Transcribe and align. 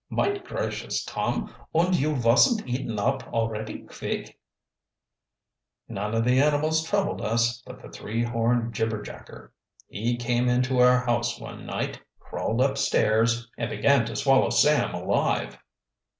"Mine 0.09 0.41
gracious, 0.43 1.05
Tom! 1.05 1.53
Und 1.75 1.93
you 1.93 2.15
vosn't 2.15 2.65
eaten 2.65 2.97
up 2.97 3.21
alretty 3.31 3.85
kvick!" 3.85 4.33
"None 5.87 6.15
of 6.15 6.25
the 6.25 6.41
animals 6.41 6.83
troubled 6.83 7.21
us, 7.21 7.61
but 7.67 7.83
the 7.83 7.87
three 7.91 8.23
horned 8.23 8.73
jibberjacker. 8.73 9.51
He 9.89 10.17
came 10.17 10.49
into 10.49 10.79
our 10.79 11.05
house 11.05 11.39
one 11.39 11.67
night, 11.67 12.01
crawled 12.19 12.61
upstairs, 12.61 13.47
and 13.59 13.69
began 13.69 14.03
to 14.07 14.15
swallow 14.15 14.49
Sam 14.49 14.95
alive." 14.95 15.59